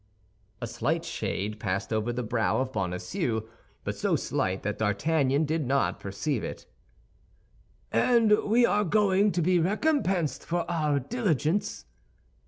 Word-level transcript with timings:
A 0.61 0.65
slight 0.65 1.05
shade 1.05 1.59
passed 1.59 1.93
over 1.93 2.11
the 2.11 2.23
brow 2.23 2.57
of 2.57 2.71
Bonacieux, 2.73 3.41
but 3.83 3.95
so 3.95 4.15
slight 4.15 4.63
that 4.63 4.79
D'Artagnan 4.79 5.45
did 5.45 5.67
not 5.67 5.99
perceive 5.99 6.43
it. 6.43 6.65
"And 7.91 8.31
we 8.45 8.65
are 8.65 8.83
going 8.83 9.31
to 9.31 9.43
be 9.43 9.59
recompensed 9.59 10.43
for 10.43 10.65
our 10.71 10.99
diligence?" 10.99 11.85